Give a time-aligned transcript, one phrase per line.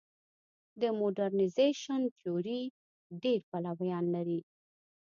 [0.81, 2.61] د موډرنیزېشن تیوري
[3.23, 4.39] ډېر پلویان لري.